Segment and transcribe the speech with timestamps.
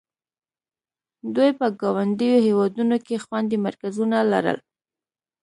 [1.35, 4.57] دوی په ګاونډیو هېوادونو کې خوندي مرکزونه لرل.